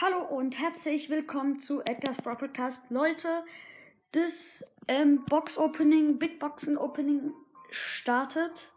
[0.00, 2.88] Hallo und herzlich willkommen zu Edgar's Bro Podcast.
[2.88, 3.42] Leute,
[4.12, 7.32] das ähm, Box Opening, Big Boxen Opening
[7.72, 8.70] startet.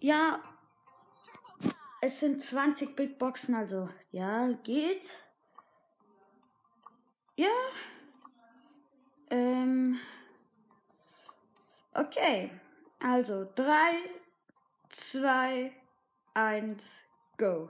[0.00, 0.40] Ja,
[2.00, 5.22] es sind 20 Big Boxen, also ja, geht.
[7.36, 7.52] Ja.
[9.28, 10.00] Ähm.
[11.92, 12.50] Okay.
[12.98, 13.98] Also 3,
[14.88, 15.70] 2,
[16.32, 17.68] 1, go.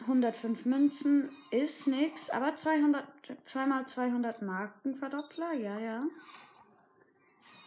[0.00, 3.04] 105 Münzen ist nix, aber 200,
[3.44, 6.02] 2 mal 200 Markenverdoppler, ja, ja.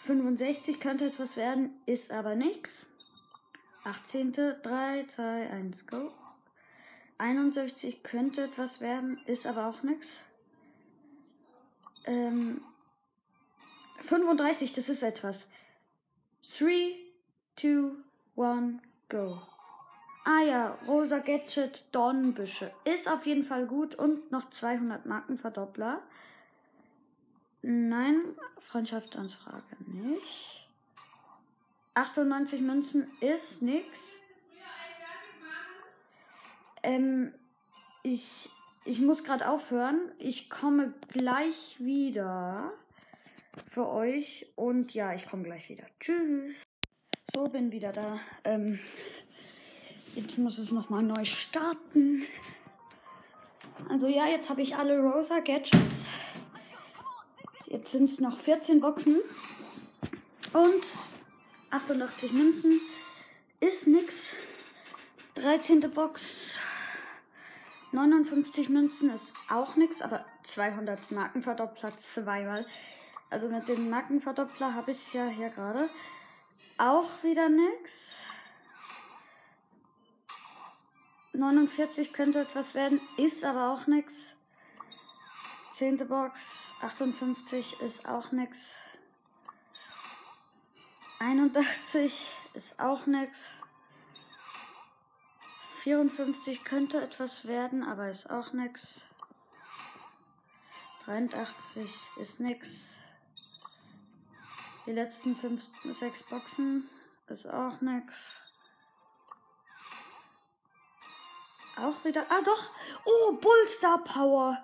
[0.06, 2.94] 65 könnte etwas werden, ist aber nix.
[3.84, 4.34] 18.
[4.34, 6.12] 3, 2, 1, go.
[7.18, 10.10] 61 könnte etwas werden, ist aber auch nix.
[12.06, 12.62] Ähm,
[14.06, 15.50] 35, das ist etwas.
[16.58, 16.96] 3,
[17.56, 17.82] 2,
[18.38, 19.38] 1, go.
[20.26, 22.72] Ah ja, rosa Gadget Dornbüsche.
[22.84, 26.02] Ist auf jeden Fall gut und noch 200 Markenverdoppler.
[27.62, 28.22] Nein,
[28.60, 30.68] Freundschaftsanfrage nicht.
[31.94, 34.20] 98 Münzen ist nix.
[36.84, 37.34] Ähm,
[38.04, 38.50] ich,
[38.86, 40.12] ich muss gerade aufhören.
[40.18, 42.72] Ich komme gleich wieder
[43.70, 44.48] für euch.
[44.56, 45.86] Und ja, ich komme gleich wieder.
[46.00, 46.64] Tschüss.
[47.34, 48.20] So, bin wieder da.
[48.44, 48.80] Ähm,
[50.16, 52.26] jetzt muss es nochmal neu starten.
[53.90, 56.06] Also ja, jetzt habe ich alle Rosa Gadgets.
[57.66, 59.18] Jetzt sind es noch 14 Boxen.
[60.54, 60.86] Und
[61.72, 62.80] 88 Münzen.
[63.60, 64.34] Ist nix.
[65.36, 65.80] 13.
[65.92, 66.60] Box.
[67.92, 72.66] 59 Münzen ist auch nix, aber 200 Markenverdoppler zweimal.
[73.30, 75.90] Also mit dem Markenverdoppler habe ich es ja hier gerade.
[76.78, 78.26] Auch wieder nix.
[81.40, 84.36] 49 könnte etwas werden, ist aber auch nix.
[85.74, 86.42] Zehnte Box,
[86.82, 88.60] 58 ist auch nix.
[91.20, 93.40] 81 ist auch nix.
[95.84, 99.04] 54 könnte etwas werden, aber ist auch nix.
[101.06, 102.96] 83 ist nix.
[104.86, 106.90] Die letzten 5, 6 Boxen
[107.30, 108.49] ist auch nix.
[111.84, 112.26] Auch wieder.
[112.30, 112.70] Ah, doch.
[113.06, 114.64] Oh, Bullstar Power.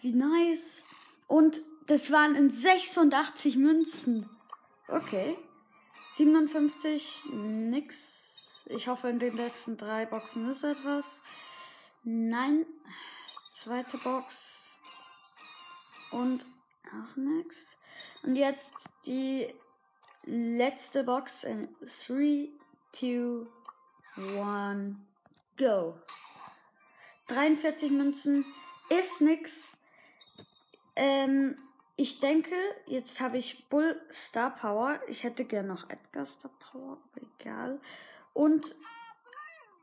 [0.00, 0.82] Wie nice.
[1.26, 4.28] Und das waren in 86 Münzen.
[4.88, 5.36] Okay.
[6.16, 8.64] 57, nix.
[8.66, 11.20] Ich hoffe, in den letzten drei Boxen ist etwas.
[12.04, 12.66] Nein.
[13.52, 14.78] Zweite Box.
[16.10, 16.44] Und
[16.88, 17.76] auch nix.
[18.22, 19.54] Und jetzt die
[20.24, 21.74] letzte Box in
[22.06, 22.48] 3,
[22.92, 23.46] 2,
[24.16, 24.96] 1,
[25.62, 25.94] go.
[27.28, 28.44] 43 Münzen
[28.88, 29.76] ist nix.
[30.96, 31.56] Ähm,
[31.96, 32.54] ich denke,
[32.86, 35.00] jetzt habe ich Bull Star Power.
[35.06, 37.80] Ich hätte gern noch Edgar Star Power, aber egal.
[38.34, 38.74] Und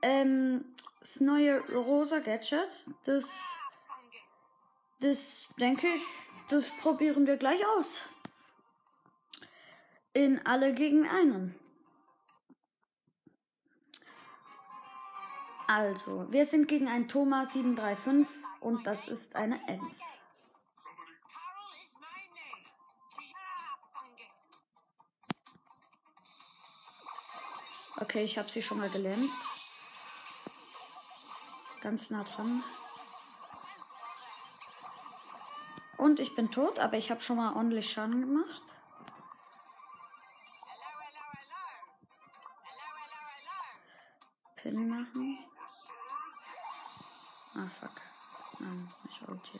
[0.02, 0.66] ähm,
[1.00, 2.88] das neue rosa Gadget.
[3.06, 3.30] Das,
[5.00, 6.04] das denke ich,
[6.50, 8.10] das probieren wir gleich aus.
[10.14, 11.56] In alle gegen einen.
[15.72, 20.02] Also, wir sind gegen ein Thomas 735 und das ist eine Ems.
[28.02, 29.30] Okay, ich habe sie schon mal gelähmt.
[31.84, 32.64] Ganz nah dran.
[35.98, 38.64] Und ich bin tot, aber ich habe schon mal ordentlich Schaden gemacht.
[44.56, 45.38] Pin machen.
[47.60, 48.02] Ah, fuck.
[48.60, 49.60] Nein, ich wollte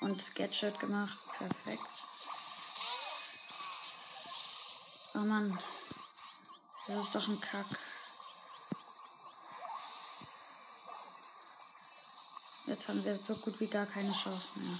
[0.00, 1.18] Und Gadget gemacht.
[1.38, 1.82] Perfekt.
[5.14, 5.58] Oh Mann.
[6.86, 7.66] Das ist doch ein Kack.
[12.66, 14.78] Jetzt haben wir so gut wie gar keine Chance mehr.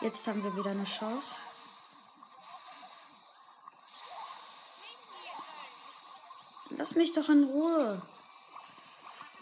[0.00, 1.43] Jetzt haben wir wieder eine Chance.
[6.84, 8.02] Lass mich doch in Ruhe.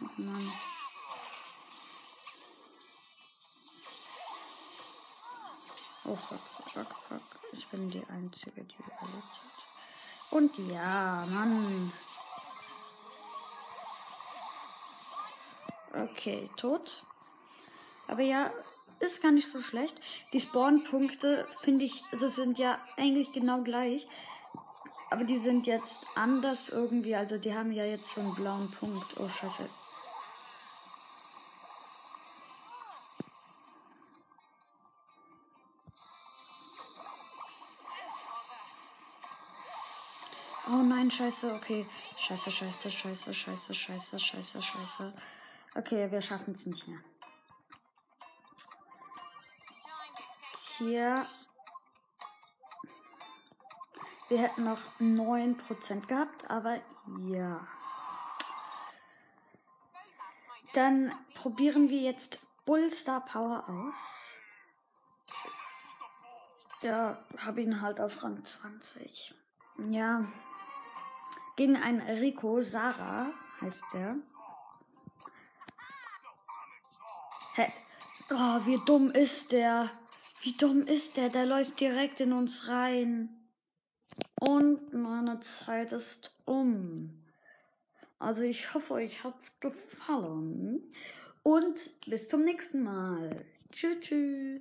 [0.01, 0.53] Oh Mann.
[6.05, 6.39] Oh fuck,
[6.73, 7.21] fuck, fuck.
[7.53, 10.31] Ich bin die Einzige, die überlebt hat.
[10.31, 11.93] Und ja, Mann.
[15.95, 17.03] Okay, tot.
[18.07, 18.53] Aber ja,
[19.01, 19.97] ist gar nicht so schlecht.
[20.33, 24.07] Die Spawn-Punkte finde ich, also sind ja eigentlich genau gleich.
[25.13, 27.15] Aber die sind jetzt anders irgendwie.
[27.15, 29.21] Also die haben ja jetzt so einen blauen Punkt.
[29.21, 29.69] Oh scheiße.
[40.69, 41.85] Oh nein, scheiße, okay.
[42.17, 45.13] Scheiße, scheiße, scheiße, scheiße, scheiße, scheiße, scheiße.
[45.75, 47.01] Okay, wir schaffen es nicht mehr.
[50.79, 51.27] Hier.
[54.33, 56.81] Wir hätten noch 9% gehabt, aber
[57.29, 57.69] ja.
[60.73, 64.33] Dann probieren wir jetzt Bullstar Power aus.
[66.81, 69.35] Ja, habe ihn halt auf Rang 20.
[69.91, 70.25] Ja.
[71.57, 73.27] Gegen einen Rico Sarah
[73.61, 74.17] heißt der.
[77.57, 77.71] Hä?
[78.31, 79.91] Oh, wie dumm ist der?
[80.41, 81.29] Wie dumm ist der?
[81.29, 83.39] Der läuft direkt in uns rein.
[84.45, 87.17] Und meine Zeit ist um.
[88.19, 90.83] Also ich hoffe, euch hat's gefallen.
[91.45, 93.31] Und bis zum nächsten Mal.
[93.71, 94.01] Tschüss.
[94.01, 94.61] tschüss.